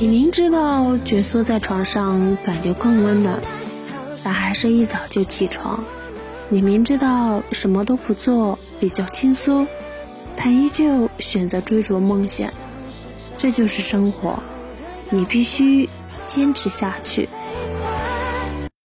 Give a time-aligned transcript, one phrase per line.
[0.00, 3.38] 你明知道蜷缩在床上感觉更温暖
[4.24, 5.84] 但还是一早就起床。
[6.48, 9.68] 你明知道什么都不做比较轻松
[10.36, 12.50] 但依旧选择追逐梦想。
[13.36, 14.42] 这就是生活
[15.10, 15.86] 你必须
[16.24, 17.28] 坚持下去。